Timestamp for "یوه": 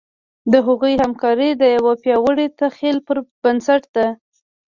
1.75-1.93